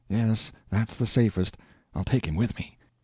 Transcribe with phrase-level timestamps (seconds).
[0.09, 1.57] Yes, that's the safest
[1.93, 2.79] I'll take him with me."